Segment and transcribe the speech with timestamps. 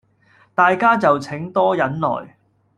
[0.55, 2.35] 大家就請多忍耐